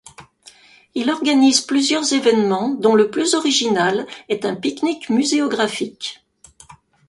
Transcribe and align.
Il 0.95 1.11
organise 1.11 1.61
plusieurs 1.61 2.11
événements, 2.13 2.69
dont 2.69 2.95
le 2.95 3.11
plus 3.11 3.35
original 3.35 4.07
est 4.29 4.45
un 4.45 4.55
pique-nique 4.55 5.11
muséographique. 5.11 6.25